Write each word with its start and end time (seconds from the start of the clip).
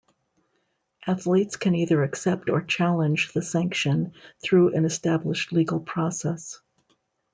Athletes 1.05 1.57
can 1.57 1.75
either 1.75 2.01
accept 2.01 2.49
or 2.49 2.63
challenge 2.63 3.31
the 3.33 3.41
sanction 3.43 4.13
through 4.43 4.73
an 4.75 4.83
established 4.83 5.51
legal 5.53 5.79
process. 5.79 6.59